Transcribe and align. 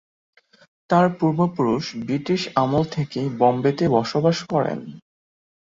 তাঁর 0.89 1.07
পূর্বপুরুষ 1.17 1.83
ব্রিটিশ 2.01 2.41
আমল 2.55 2.83
হতেই 2.93 3.27
বোম্বে-তে 3.39 3.85
বসবাস 3.95 4.37
করেন। 4.51 4.79